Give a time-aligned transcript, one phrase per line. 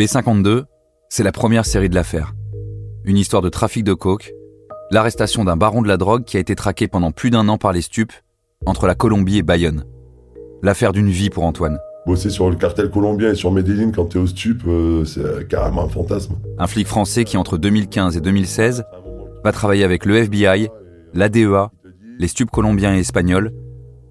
[0.00, 0.64] B52,
[1.10, 2.32] c'est la première série de l'affaire.
[3.04, 4.32] Une histoire de trafic de coke,
[4.90, 7.74] l'arrestation d'un baron de la drogue qui a été traqué pendant plus d'un an par
[7.74, 8.14] les stupes
[8.64, 9.84] entre la Colombie et Bayonne.
[10.62, 11.78] L'affaire d'une vie pour Antoine.
[12.06, 15.84] Bosser sur le cartel colombien et sur Medellin quand t'es au stup, euh, c'est carrément
[15.84, 16.38] un fantasme.
[16.56, 18.84] Un flic français qui, entre 2015 et 2016,
[19.44, 20.70] va travailler avec le FBI,
[21.12, 21.72] l'ADEA,
[22.18, 23.52] les stupes colombiens et espagnols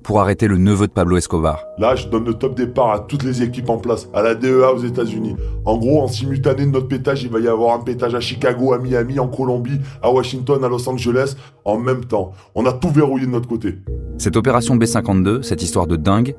[0.09, 1.67] pour arrêter le neveu de Pablo Escobar.
[1.77, 4.73] Là, je donne le top départ à toutes les équipes en place, à la DEA
[4.73, 5.35] aux États-Unis.
[5.65, 8.73] En gros, en simultané de notre pétage, il va y avoir un pétage à Chicago,
[8.73, 12.31] à Miami, en Colombie, à Washington, à Los Angeles, en même temps.
[12.55, 13.75] On a tout verrouillé de notre côté.
[14.17, 16.33] Cette opération B52, cette histoire de dingue,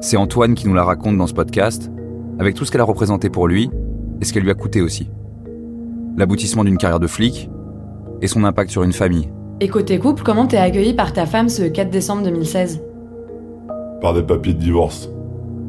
[0.00, 1.92] c'est Antoine qui nous la raconte dans ce podcast,
[2.40, 3.70] avec tout ce qu'elle a représenté pour lui
[4.20, 5.08] et ce qu'elle lui a coûté aussi.
[6.16, 7.48] L'aboutissement d'une carrière de flic
[8.22, 9.30] et son impact sur une famille.
[9.60, 12.87] Et côté couple, comment t'es accueilli par ta femme ce 4 décembre 2016
[14.00, 15.08] Par des papiers de divorce.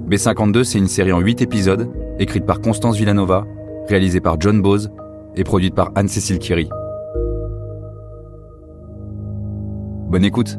[0.07, 3.45] B52, c'est une série en 8 épisodes, écrite par Constance Villanova,
[3.87, 4.91] réalisée par John Bose
[5.35, 6.69] et produite par Anne-Cécile Kiri.
[10.09, 10.57] Bonne écoute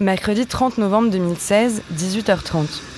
[0.00, 2.97] Mercredi 30 novembre 2016, 18h30.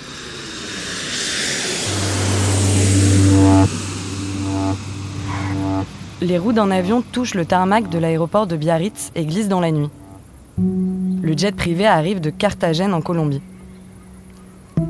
[6.22, 9.70] Les roues d'un avion touchent le tarmac de l'aéroport de Biarritz et glissent dans la
[9.70, 9.88] nuit.
[10.58, 13.40] Le jet privé arrive de Carthagène en Colombie.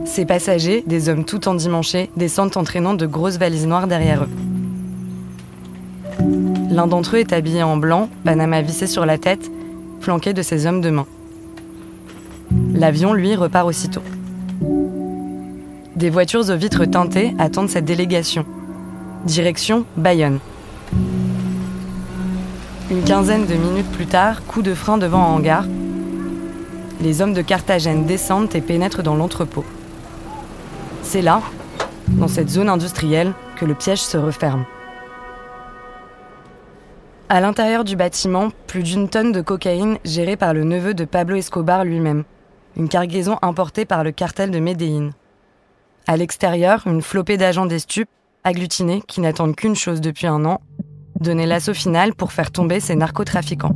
[0.04, 4.28] Ses passagers, des hommes tout endimanchés, descendent entraînant de grosses valises noires derrière eux.
[6.68, 9.50] L'un d'entre eux est habillé en blanc, Panama vissé sur la tête,
[10.00, 11.06] flanqué de ses hommes de main.
[12.74, 14.02] L'avion, lui, repart aussitôt.
[15.94, 18.44] Des voitures aux vitres teintées attendent cette délégation.
[19.26, 20.40] Direction Bayonne.
[22.90, 25.64] Une quinzaine de minutes plus tard, coup de frein devant un hangar.
[27.00, 29.64] Les hommes de Carthagène descendent et pénètrent dans l'entrepôt.
[31.04, 31.40] C'est là,
[32.08, 34.64] dans cette zone industrielle, que le piège se referme.
[37.28, 41.36] À l'intérieur du bâtiment, plus d'une tonne de cocaïne gérée par le neveu de Pablo
[41.36, 42.24] Escobar lui-même.
[42.76, 45.12] Une cargaison importée par le cartel de Medellín.
[46.08, 48.10] À l'extérieur, une flopée d'agents des stupes,
[48.42, 50.60] agglutinés, qui n'attendent qu'une chose depuis un an,
[51.20, 53.74] donner l'assaut final pour faire tomber ces narcotrafiquants.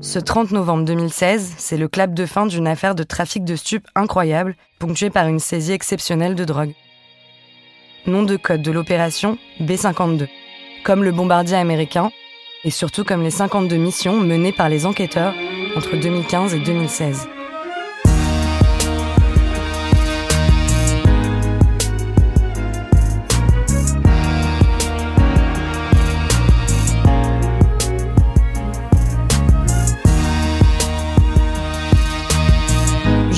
[0.00, 3.86] Ce 30 novembre 2016, c'est le clap de fin d'une affaire de trafic de stupes
[3.94, 6.72] incroyable, ponctuée par une saisie exceptionnelle de drogue.
[8.06, 10.26] Nom de code de l'opération B-52,
[10.84, 12.10] comme le bombardier américain,
[12.64, 15.34] et surtout comme les 52 missions menées par les enquêteurs
[15.76, 17.28] entre 2015 et 2016.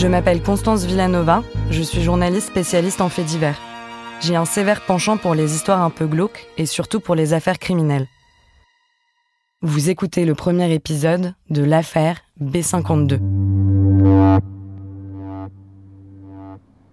[0.03, 3.61] Je m'appelle Constance Villanova, je suis journaliste spécialiste en faits divers.
[4.21, 7.61] J'ai un sévère penchant pour les histoires un peu glauques et surtout pour les affaires
[7.61, 8.09] criminelles.
[9.61, 13.21] Vous écoutez le premier épisode de l'affaire B52.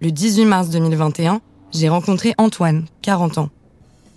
[0.00, 1.40] Le 18 mars 2021,
[1.72, 3.50] j'ai rencontré Antoine, 40 ans.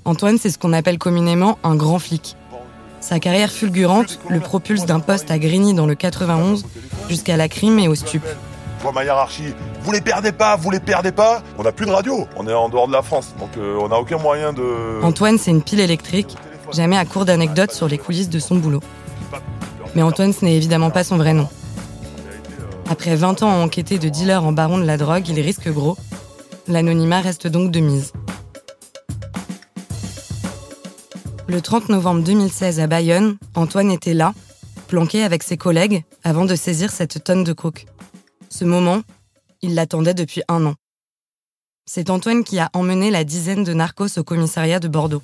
[0.05, 2.35] Antoine, c'est ce qu'on appelle communément un grand flic.
[3.01, 6.67] Sa carrière fulgurante le propulse d'un poste à Grigny dans le 91
[7.09, 8.23] jusqu'à la crime et au stup
[8.83, 11.41] vois ma hiérarchie, vous les perdez pas, vous les perdez pas.
[11.57, 13.87] On n'a plus de radio, on est en dehors de la France, donc euh, on
[13.87, 15.01] n'a aucun moyen de...
[15.01, 16.35] Antoine, c'est une pile électrique,
[16.71, 18.81] jamais à court d'anecdotes sur les coulisses de son boulot.
[19.95, 21.47] Mais Antoine, ce n'est évidemment pas son vrai nom.
[22.89, 25.97] Après 20 ans à enquêter de dealer en baron de la drogue, il risque gros.
[26.67, 28.11] L'anonymat reste donc de mise.
[31.47, 34.33] Le 30 novembre 2016 à Bayonne, Antoine était là,
[34.87, 37.85] planqué avec ses collègues, avant de saisir cette tonne de coke.
[38.53, 39.01] Ce moment,
[39.63, 40.75] il l'attendait depuis un an.
[41.87, 45.23] C'est Antoine qui a emmené la dizaine de narcos au commissariat de Bordeaux.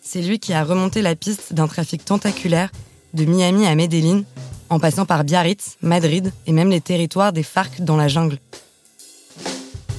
[0.00, 2.70] C'est lui qui a remonté la piste d'un trafic tentaculaire
[3.14, 4.22] de Miami à Medellín,
[4.70, 8.38] en passant par Biarritz, Madrid et même les territoires des FARC dans la jungle.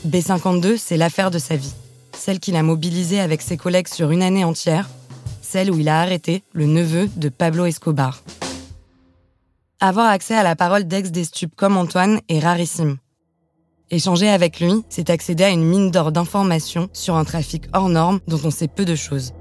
[0.08, 1.74] B52, c'est l'affaire de sa vie.
[2.18, 4.90] celle qu'il a mobilisée avec ses collègues sur une année entière,
[5.42, 8.24] celle où il a arrêté le neveu de Pablo Escobar.
[9.86, 12.96] Avoir accès à la parole d'ex des stupes comme Antoine est rarissime.
[13.92, 18.22] Échanger avec lui, c'est accéder à une mine d'or d'informations sur un trafic hors norme
[18.30, 19.34] dont on sait peu de choses.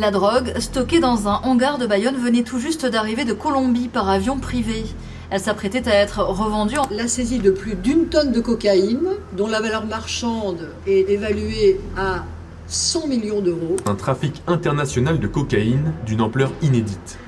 [0.00, 4.08] La drogue, stockée dans un hangar de Bayonne, venait tout juste d'arriver de Colombie par
[4.08, 4.84] avion privé.
[5.30, 6.78] Elle s'apprêtait à être revendue.
[6.78, 6.88] En...
[6.90, 12.24] La saisie de plus d'une tonne de cocaïne, dont la valeur marchande est évaluée à
[12.66, 13.76] 100 millions d'euros.
[13.86, 17.20] Un trafic international de cocaïne d'une ampleur inédite.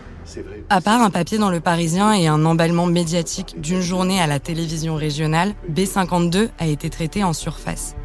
[0.70, 4.38] À part un papier dans Le Parisien et un emballement médiatique d'une journée à la
[4.38, 7.96] télévision régionale, B52 a été traité en surface.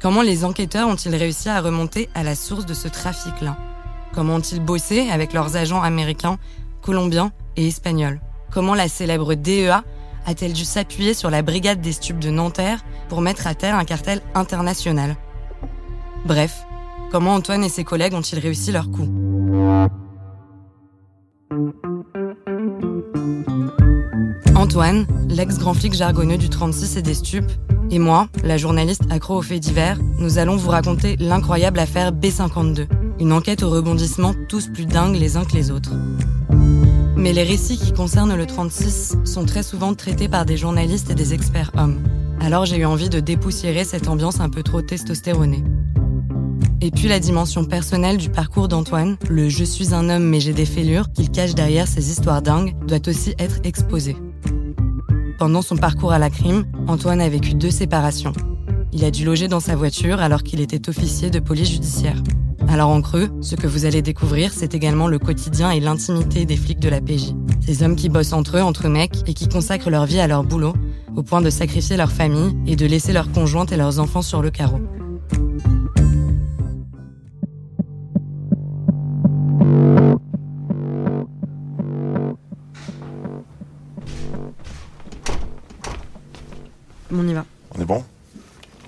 [0.00, 3.56] Comment les enquêteurs ont-ils réussi à remonter à la source de ce trafic-là?
[4.12, 6.38] Comment ont-ils bossé avec leurs agents américains,
[6.82, 8.20] colombiens et espagnols?
[8.52, 9.82] Comment la célèbre DEA
[10.26, 13.84] a-t-elle dû s'appuyer sur la brigade des stupes de Nanterre pour mettre à terre un
[13.84, 15.16] cartel international?
[16.24, 16.64] Bref,
[17.10, 19.08] comment Antoine et ses collègues ont-ils réussi leur coup?
[24.54, 27.50] Antoine, l'ex-grand flic jargonneux du 36 et des stupes,
[27.90, 32.88] et moi, la journaliste accro aux faits divers, nous allons vous raconter l'incroyable affaire B52,
[33.20, 35.92] une enquête au rebondissement tous plus dingues les uns que les autres.
[37.16, 41.14] Mais les récits qui concernent le 36 sont très souvent traités par des journalistes et
[41.14, 42.02] des experts hommes.
[42.40, 45.62] Alors j'ai eu envie de dépoussiérer cette ambiance un peu trop testostéronée.
[46.82, 50.52] Et puis la dimension personnelle du parcours d'Antoine, le je suis un homme mais j'ai
[50.52, 54.16] des fêlures qu'il cache derrière ces histoires dingues, doit aussi être exposée.
[55.38, 58.34] Pendant son parcours à la crime, Antoine a vécu deux séparations.
[58.92, 62.22] Il a dû loger dans sa voiture alors qu'il était officier de police judiciaire.
[62.68, 66.56] Alors en creux, ce que vous allez découvrir, c'est également le quotidien et l'intimité des
[66.56, 67.34] flics de la PJ.
[67.64, 70.44] Ces hommes qui bossent entre eux, entre mecs, et qui consacrent leur vie à leur
[70.44, 70.74] boulot,
[71.14, 74.42] au point de sacrifier leur famille et de laisser leurs conjointes et leurs enfants sur
[74.42, 74.80] le carreau.
[87.18, 87.44] On y va.
[87.74, 88.04] On est bon?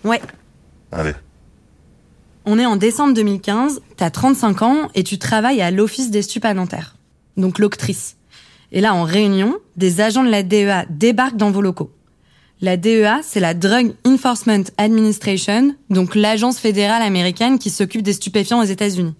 [0.04, 0.20] Ouais.
[0.92, 1.14] Allez.
[2.44, 6.46] On est en décembre 2015, t'as 35 ans et tu travailles à l'Office des stupes
[6.46, 6.96] à Nanterre.
[7.36, 8.16] Donc l'octrice.
[8.72, 11.90] Et là, en réunion, des agents de la DEA débarquent dans vos locaux.
[12.60, 18.60] La DEA, c'est la Drug Enforcement Administration, donc l'agence fédérale américaine qui s'occupe des stupéfiants
[18.60, 19.14] aux États-Unis.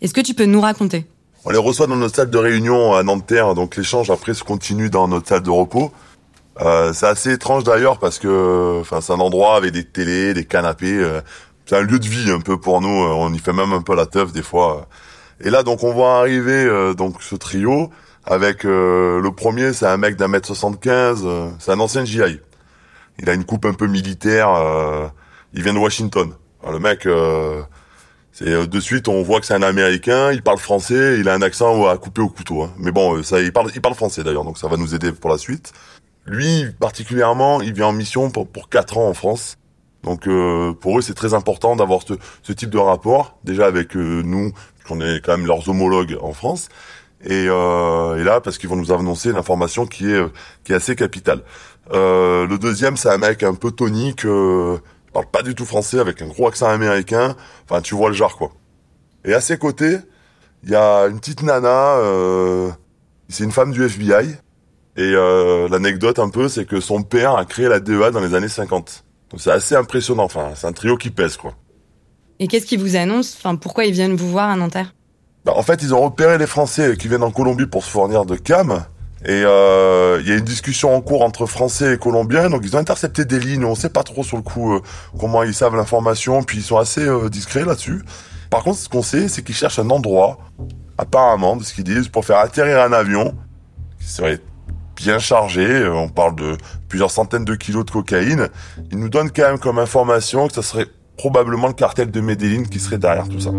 [0.00, 1.04] Est-ce que tu peux nous raconter?
[1.44, 4.88] On les reçoit dans notre salle de réunion à Nanterre, donc l'échange après se continue
[4.88, 5.92] dans notre salle de repos.
[6.60, 10.44] Euh, c'est assez étrange d'ailleurs parce que enfin c'est un endroit avec des télés, des
[10.44, 10.98] canapés.
[10.98, 11.20] euh,
[11.66, 12.88] c'est un lieu de vie un peu pour nous.
[13.04, 14.86] euh, On y fait même un peu la teuf des fois.
[15.40, 17.90] Et là donc on voit arriver euh, donc ce trio
[18.24, 21.22] avec euh, le premier c'est un mec d'un mètre 75.
[21.24, 22.40] euh, c'est un ancien GI.
[23.18, 24.50] Il a une coupe un peu militaire.
[24.54, 25.08] euh,
[25.54, 26.32] il vient de Washington.
[26.70, 27.06] Le mec.
[27.06, 27.62] euh,
[28.32, 31.34] c'est euh, de suite on voit que c'est un américain, il parle français, il a
[31.34, 32.62] un accent à couper au couteau.
[32.64, 32.70] hein.
[32.78, 35.12] Mais bon, euh, ça il parle il parle français d'ailleurs, donc ça va nous aider
[35.12, 35.72] pour la suite.
[36.26, 39.58] Lui particulièrement, il vient en mission pour pour quatre ans en France.
[40.02, 43.96] Donc euh, pour eux c'est très important d'avoir ce, ce type de rapport déjà avec
[43.96, 44.52] euh, nous,
[44.86, 46.68] qu'on est quand même leurs homologues en France.
[47.24, 50.22] Et, euh, et là parce qu'ils vont nous annoncer une information qui est
[50.64, 51.42] qui est assez capitale.
[51.92, 54.24] Euh, le deuxième c'est un mec un peu tonique.
[54.24, 54.78] Euh,
[55.12, 57.36] parle pas du tout français avec un gros accent américain.
[57.64, 58.52] Enfin, tu vois le genre, quoi.
[59.24, 59.98] Et à ses côtés,
[60.64, 62.70] il y a une petite nana, euh,
[63.28, 64.36] c'est une femme du FBI.
[64.96, 68.34] Et euh, l'anecdote un peu, c'est que son père a créé la DEA dans les
[68.34, 69.04] années 50.
[69.30, 71.54] Donc c'est assez impressionnant, enfin, c'est un trio qui pèse, quoi.
[72.38, 73.36] Et qu'est-ce qu'ils vous annoncent?
[73.38, 74.94] Enfin, pourquoi ils viennent vous voir à Nanterre?
[75.44, 78.24] Bah, en fait, ils ont repéré les Français qui viennent en Colombie pour se fournir
[78.24, 78.84] de cam.
[79.24, 82.74] Et euh, il y a une discussion en cours entre Français et Colombiens, donc ils
[82.74, 83.64] ont intercepté des lignes.
[83.64, 84.80] On sait pas trop sur le coup euh,
[85.18, 88.02] comment ils savent l'information, puis ils sont assez euh, discrets là-dessus.
[88.50, 90.38] Par contre, ce qu'on sait, c'est qu'ils cherchent un endroit,
[90.98, 93.32] apparemment, de ce qu'ils disent, pour faire atterrir un avion
[94.00, 94.40] qui serait
[95.02, 95.66] bien chargé.
[95.66, 96.56] Euh, On parle de
[96.88, 98.48] plusieurs centaines de kilos de cocaïne.
[98.90, 102.64] Ils nous donnent quand même comme information que ça serait probablement le cartel de Medellin
[102.64, 103.50] qui serait derrière tout ça.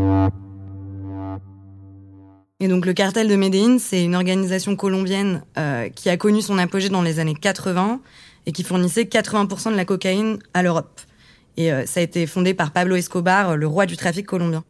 [2.59, 6.57] Et donc le cartel de Medellín, c'est une organisation colombienne euh, qui a connu son
[6.57, 7.99] apogée dans les années 80
[8.45, 11.01] et qui fournissait 80% de la cocaïne à l'Europe.
[11.57, 14.63] Et euh, ça a été fondé par Pablo Escobar, le roi du trafic colombien.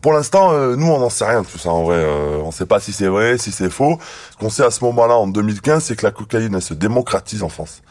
[0.00, 1.96] Pour, l'instant, euh, nous, on n'en sait rien de tout ça, en vrai.
[1.96, 3.98] Euh, on sait pas si c'est vrai, si c'est faux.
[4.30, 7.42] Ce qu'on sait à ce moment-là, en 2015, c'est que la cocaïne, elle se démocratise
[7.42, 7.82] en France.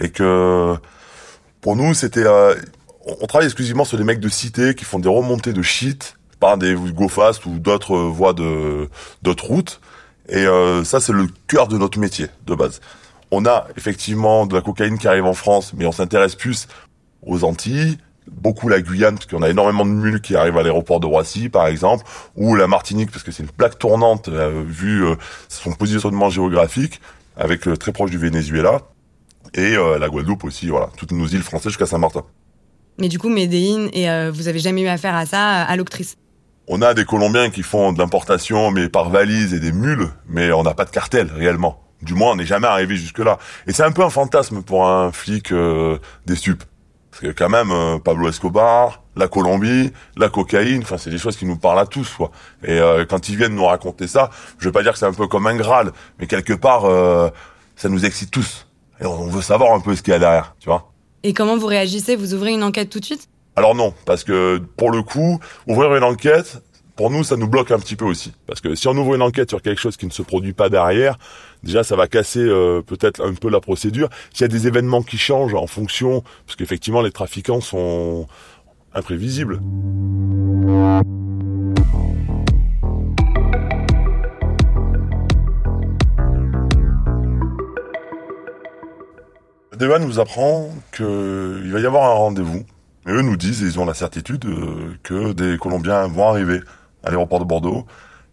[0.00, 0.74] Et que,
[1.60, 2.24] pour nous, c'était...
[2.24, 2.54] euh,
[3.20, 6.58] on travaille exclusivement sur des mecs de cité qui font des remontées de shit par
[6.58, 8.88] des go fast ou d'autres euh, voies de
[9.22, 9.80] d'autres routes.
[10.28, 12.80] Et euh, ça, c'est le cœur de notre métier, de base.
[13.30, 16.66] On a effectivement de la cocaïne qui arrive en France, mais on s'intéresse plus
[17.26, 17.98] aux Antilles,
[18.30, 21.48] beaucoup la Guyane, parce qu'on a énormément de mules qui arrivent à l'aéroport de Roissy,
[21.48, 22.04] par exemple,
[22.36, 25.16] ou la Martinique, parce que c'est une plaque tournante, euh, vu euh,
[25.48, 27.00] son positionnement géographique,
[27.36, 28.82] avec euh, très proche du Venezuela,
[29.54, 32.22] et la Guadeloupe aussi, voilà, toutes nos îles françaises jusqu'à Saint-Martin.
[32.98, 36.16] Mais du coup, Medellin, et vous avez jamais eu affaire à ça à l'octrice
[36.68, 40.52] On a des Colombiens qui font de l'importation, mais par valise et des mules, mais
[40.52, 41.80] on n'a pas de cartel, réellement.
[42.02, 43.38] Du moins, on n'est jamais arrivé jusque-là.
[43.66, 46.64] Et c'est un peu un fantasme pour un flic euh, des stupes.
[47.20, 51.36] Parce que quand même, euh, Pablo Escobar, la Colombie, la cocaïne, enfin c'est des choses
[51.36, 52.30] qui nous parlent à tous, quoi.
[52.64, 55.12] Et euh, quand ils viennent nous raconter ça, je veux pas dire que c'est un
[55.12, 57.28] peu comme un Graal, mais quelque part, euh,
[57.76, 58.66] ça nous excite tous.
[59.02, 60.92] Et on veut savoir un peu ce qu'il y a derrière, tu vois.
[61.22, 62.16] Et comment vous réagissez?
[62.16, 63.28] Vous ouvrez une enquête tout de suite?
[63.54, 66.62] Alors non, parce que pour le coup, ouvrir une enquête,
[67.00, 68.34] pour nous, ça nous bloque un petit peu aussi.
[68.46, 70.68] Parce que si on ouvre une enquête sur quelque chose qui ne se produit pas
[70.68, 71.16] derrière,
[71.62, 74.10] déjà ça va casser euh, peut-être un peu la procédure.
[74.34, 78.26] S'il y a des événements qui changent en fonction, parce qu'effectivement les trafiquants sont
[78.92, 79.60] imprévisibles.
[89.74, 92.66] Devan nous apprend qu'il va y avoir un rendez-vous.
[93.06, 96.60] Et eux nous disent, et ils ont la certitude, euh, que des Colombiens vont arriver
[97.04, 97.86] à l'aéroport de Bordeaux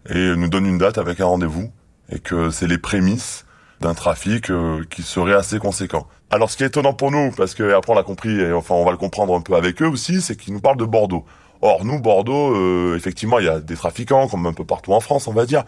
[0.09, 1.69] et nous donnent une date avec un rendez-vous
[2.11, 3.45] et que c'est les prémices
[3.81, 6.07] d'un trafic euh, qui serait assez conséquent.
[6.29, 8.75] Alors ce qui est étonnant pour nous, parce que après on l'a compris, et enfin
[8.75, 11.25] on va le comprendre un peu avec eux aussi, c'est qu'ils nous parlent de Bordeaux.
[11.61, 14.99] Or nous, Bordeaux, euh, effectivement, il y a des trafiquants, comme un peu partout en
[14.99, 15.63] France, on va dire,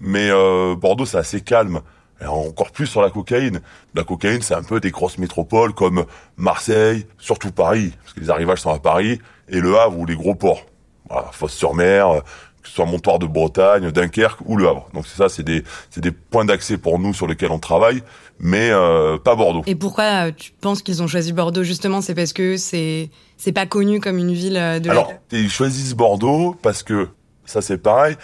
[0.00, 1.80] mais euh, Bordeaux c'est assez calme.
[2.20, 3.60] Et encore plus sur la cocaïne.
[3.96, 6.04] La cocaïne, c'est un peu des grosses métropoles comme
[6.36, 10.14] Marseille, surtout Paris, parce que les arrivages sont à Paris, et Le Havre ou les
[10.14, 10.64] gros ports.
[11.12, 12.20] Voilà, Fosse-sur-Mer, euh,
[12.62, 14.88] que ce soit Montoire de Bretagne, Dunkerque ou Le Havre.
[14.94, 18.02] Donc c'est ça, c'est des, c'est des points d'accès pour nous sur lesquels on travaille,
[18.38, 19.62] mais euh, pas Bordeaux.
[19.66, 22.00] Et pourquoi euh, tu penses qu'ils ont choisi Bordeaux justement?
[22.00, 26.56] C'est parce que c'est c'est pas connu comme une ville de Alors, ils choisissent Bordeaux
[26.62, 27.08] parce que,
[27.44, 28.16] ça c'est pareil,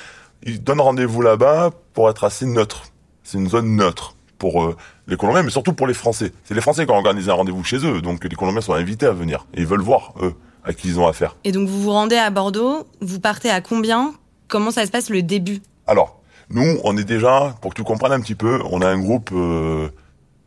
[0.45, 2.85] ils donnent rendez-vous là-bas pour être assez neutre.
[3.25, 4.76] C'est une zone neutre pour euh,
[5.09, 6.33] les Colombiens, mais surtout pour les Français.
[6.45, 9.07] C'est les Français qui ont organisé un rendez-vous chez eux, donc les Colombiens sont invités
[9.07, 9.47] à venir.
[9.52, 10.35] Et ils veulent voir, eux,
[10.68, 11.34] à qui ils ont affaire.
[11.44, 14.14] Et donc vous vous rendez à Bordeaux, vous partez à combien?
[14.46, 15.60] Comment ça se passe le début?
[15.87, 16.20] Alors,
[16.50, 19.30] nous, on est déjà, pour que tu comprennes un petit peu, on a un groupe
[19.32, 19.88] euh,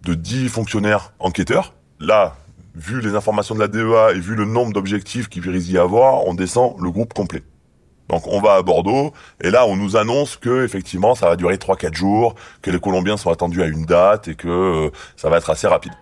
[0.03, 1.73] de 10 fonctionnaires enquêteurs.
[1.99, 2.35] Là,
[2.75, 6.25] vu les informations de la DEA et vu le nombre d'objectifs qu'il risque d'y avoir,
[6.27, 7.43] on descend le groupe complet.
[8.09, 11.55] Donc on va à Bordeaux et là on nous annonce que effectivement ça va durer
[11.55, 15.37] 3-4 jours, que les Colombiens sont attendus à une date et que euh, ça va
[15.37, 15.93] être assez rapide.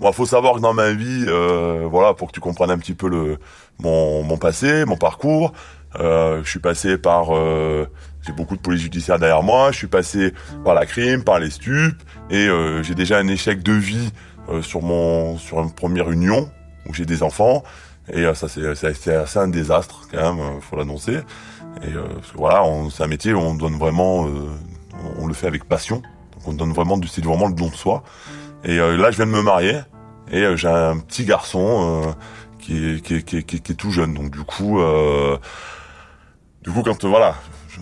[0.00, 2.94] Moi, faut savoir que dans ma vie, euh, voilà, pour que tu comprennes un petit
[2.94, 3.38] peu le
[3.78, 5.52] mon, mon passé, mon parcours,
[5.98, 7.86] euh, je suis passé par, euh,
[8.22, 9.72] j'ai beaucoup de police judiciaire derrière moi.
[9.72, 10.32] Je suis passé
[10.64, 14.10] par la crime, par les stupes, et euh, j'ai déjà un échec de vie
[14.48, 16.50] euh, sur mon sur une première union
[16.86, 17.62] où j'ai des enfants.
[18.12, 21.18] Et euh, ça, c'est c'est assez un désastre quand même, faut l'annoncer.
[21.82, 24.26] Et parce que voilà, c'est un métier où on donne vraiment,
[25.18, 25.96] on le fait avec passion.
[25.96, 28.02] Donc on donne vraiment, c'est vraiment le don de soi.
[28.64, 29.78] Et là, je viens de me marier
[30.30, 32.12] et euh, j'ai un petit garçon euh,
[32.58, 34.14] qui, est, qui, est, qui, est, qui, est, tout jeune.
[34.14, 35.36] Donc du coup, euh,
[36.62, 37.34] du coup, quand voilà,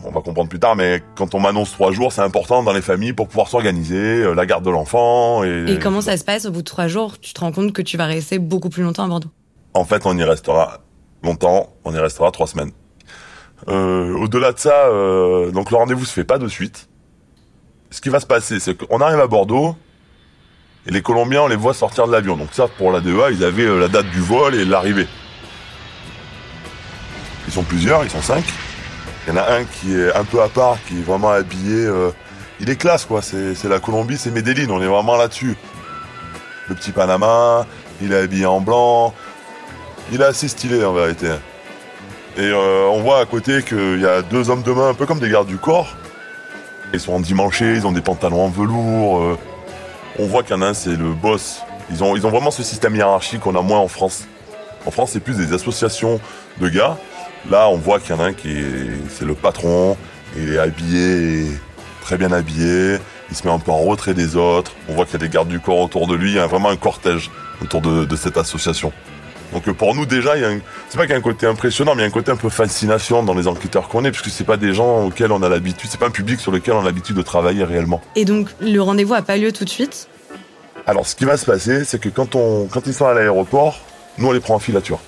[0.04, 2.82] on va comprendre plus tard, mais quand on m'annonce trois jours, c'est important dans les
[2.82, 5.44] familles pour pouvoir s'organiser, euh, la garde de l'enfant.
[5.44, 7.18] Et, Et comment ça se passe au bout de trois jours?
[7.20, 9.30] Tu te rends compte que tu vas rester beaucoup plus longtemps à Bordeaux?
[9.74, 10.78] En fait, on y restera
[11.22, 12.70] longtemps, on y restera trois semaines.
[13.68, 16.88] Euh, Au-delà de ça, euh, donc le rendez-vous se fait pas de suite.
[17.90, 19.74] Ce qui va se passer, c'est qu'on arrive à Bordeaux
[20.88, 22.36] et les Colombiens, on les voit sortir de l'avion.
[22.36, 25.06] Donc ça, pour la DEA, ils avaient euh, la date du vol et l'arrivée.
[27.46, 28.44] Ils sont plusieurs, ils sont cinq.
[29.26, 31.84] Il y en a un qui est un peu à part, qui est vraiment habillé.
[31.84, 32.10] euh,
[32.60, 33.20] il est classe, quoi.
[33.22, 34.68] C'est la Colombie, c'est Medellin.
[34.70, 35.56] On est vraiment là-dessus.
[36.68, 37.66] Le petit Panama,
[38.00, 39.14] il est habillé en blanc.
[40.10, 41.28] Il est assez stylé en vérité.
[42.36, 45.04] Et euh, on voit à côté qu'il y a deux hommes de main, un peu
[45.06, 45.94] comme des gardes du corps.
[46.94, 49.38] Ils sont endimanchés, ils ont des pantalons en velours.
[50.18, 51.60] On voit qu'il y en a un, c'est le boss.
[51.90, 54.26] Ils ont, vraiment ce système hiérarchique qu'on a moins en France.
[54.84, 56.20] En France, c'est plus des associations
[56.60, 56.96] de gars.
[57.48, 59.96] Là, on voit qu'il y en a un qui est, c'est le patron.
[60.36, 61.46] Il est habillé,
[62.02, 62.98] très bien habillé.
[63.30, 64.72] Il se met un peu en retrait des autres.
[64.88, 66.30] On voit qu'il y a des gardes du corps autour de lui.
[66.30, 67.30] Il y a vraiment un cortège
[67.62, 68.92] autour de cette association.
[69.52, 70.58] Donc euh, pour nous déjà, il y a un...
[70.88, 72.36] c'est pas qu'il y a un côté impressionnant, mais il y a un côté un
[72.36, 75.48] peu fascination dans les enquêteurs qu'on est, puisque c'est pas des gens auxquels on a
[75.48, 78.00] l'habitude, c'est pas un public sur lequel on a l'habitude de travailler réellement.
[78.16, 80.08] Et donc le rendez-vous a pas lieu tout de suite?
[80.86, 83.80] Alors ce qui va se passer, c'est que quand on, quand ils sont à l'aéroport,
[84.18, 85.00] nous on les prend en filature.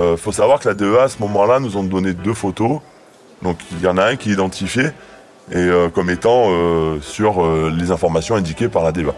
[0.00, 2.80] Euh, faut savoir que la DEA à ce moment-là nous ont donné deux photos,
[3.42, 4.86] donc il y en a un qui est identifié
[5.52, 9.14] et euh, comme étant euh, sur les informations indiquées par la DEA.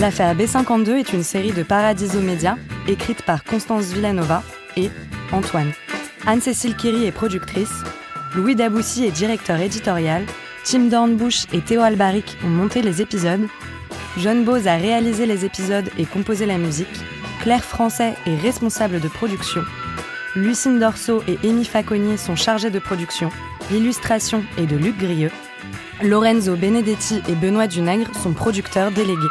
[0.00, 4.44] L'affaire B52 est une série de Paradiso Media, écrite par Constance Villanova
[4.76, 4.90] et
[5.32, 5.72] Antoine.
[6.24, 7.82] Anne-Cécile Kiri est productrice,
[8.36, 10.24] Louis Daboussi est directeur éditorial,
[10.62, 13.48] Tim Dornbush et Théo Albaric ont monté les épisodes,
[14.18, 16.86] John Bose a réalisé les épisodes et composé la musique,
[17.40, 19.62] Claire Français est responsable de production,
[20.36, 23.30] Lucine Dorso et Amy Faconier sont chargés de production,
[23.72, 25.32] l'illustration est de Luc Grieux,
[26.04, 29.26] Lorenzo Benedetti et Benoît Dunègre sont producteurs délégués.